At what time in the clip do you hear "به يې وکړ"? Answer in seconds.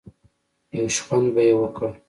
1.33-1.89